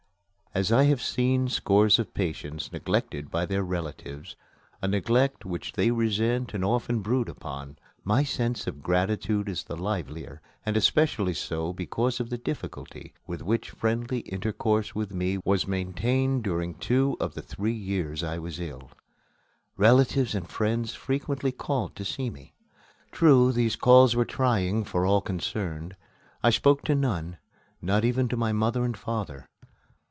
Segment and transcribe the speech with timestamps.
[0.53, 4.35] As I have seen scores of patients neglected by their relatives
[4.81, 9.77] a neglect which they resent and often brood upon my sense of gratitude is the
[9.77, 15.67] livelier, and especially so because of the difficulty with which friendly intercourse with me was
[15.69, 18.91] maintained during two of the three years I was ill.
[19.77, 22.53] Relatives and friends frequently called to see me.
[23.13, 25.95] True, these calls were trying for all concerned.
[26.43, 27.37] I spoke to none,
[27.81, 29.47] not even to my mother and father.